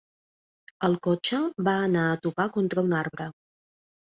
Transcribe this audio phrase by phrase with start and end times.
[0.87, 3.29] El cotxe va anar a topar contra un arbre.